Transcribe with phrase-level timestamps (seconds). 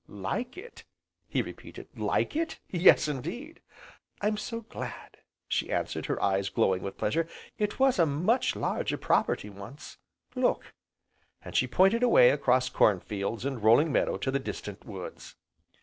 [0.07, 0.83] "Like it!"
[1.27, 2.57] he repeated, "like it?
[2.71, 3.61] Yes indeed!"
[4.19, 7.27] "I'm so glad!" she answered, her eyes glowing with pleasure.
[7.59, 9.99] "It was a much larger property, once,
[10.33, 10.73] Look!"
[11.45, 15.35] and she pointed away across corn fields and rolling meadow to the distant woods.